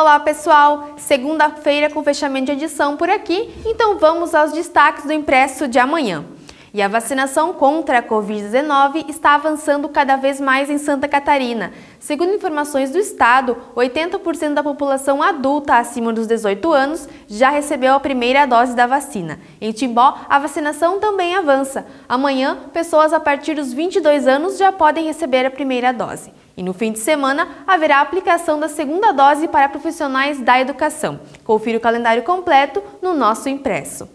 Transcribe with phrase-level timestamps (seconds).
[0.00, 5.66] Olá pessoal, segunda-feira com fechamento de edição por aqui, então vamos aos destaques do impresso
[5.66, 6.24] de amanhã.
[6.72, 11.72] E a vacinação contra a Covid-19 está avançando cada vez mais em Santa Catarina.
[11.98, 17.98] Segundo informações do Estado, 80% da população adulta acima dos 18 anos já recebeu a
[17.98, 19.40] primeira dose da vacina.
[19.60, 21.84] Em Timbó, a vacinação também avança.
[22.08, 26.32] Amanhã, pessoas a partir dos 22 anos já podem receber a primeira dose.
[26.58, 31.20] E no fim de semana haverá a aplicação da segunda dose para profissionais da educação.
[31.44, 34.08] Confira o calendário completo no nosso impresso.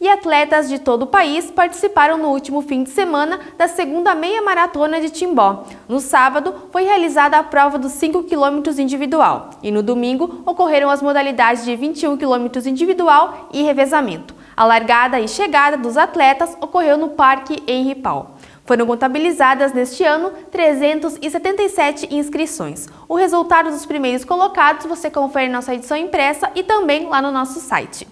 [0.00, 4.42] E atletas de todo o país participaram no último fim de semana da segunda meia
[4.42, 5.64] maratona de Timbó.
[5.88, 11.00] No sábado, foi realizada a prova dos 5 km individual e no domingo ocorreram as
[11.00, 14.34] modalidades de 21 km individual e revezamento.
[14.56, 18.31] A largada e chegada dos atletas ocorreu no Parque Henri Paul.
[18.64, 22.88] Foram contabilizadas neste ano 377 inscrições.
[23.08, 27.32] O resultado dos primeiros colocados você confere na nossa edição impressa e também lá no
[27.32, 28.11] nosso site.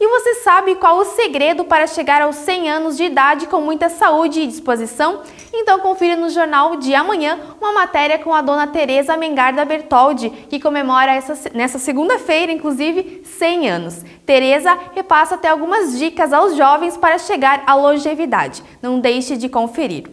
[0.00, 3.88] E você sabe qual o segredo para chegar aos 100 anos de idade com muita
[3.88, 5.22] saúde e disposição?
[5.52, 10.60] Então confira no jornal de amanhã uma matéria com a dona Teresa Mengarda Bertoldi, que
[10.60, 14.04] comemora essa, nessa segunda-feira, inclusive, 100 anos.
[14.24, 18.62] Teresa repassa até algumas dicas aos jovens para chegar à longevidade.
[18.80, 20.04] Não deixe de conferir.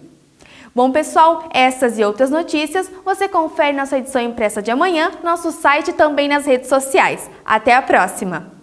[0.73, 5.51] Bom, pessoal, essas e outras notícias você confere na sua edição impressa de amanhã, nosso
[5.51, 7.29] site e também nas redes sociais.
[7.45, 8.54] Até a próxima!